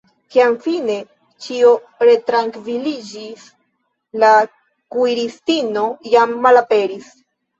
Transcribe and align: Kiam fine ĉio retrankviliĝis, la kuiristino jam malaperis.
Kiam 0.33 0.53
fine 0.61 0.93
ĉio 1.47 1.73
retrankviliĝis, 2.09 3.43
la 4.23 4.31
kuiristino 4.95 5.85
jam 6.15 6.35
malaperis. 6.47 7.13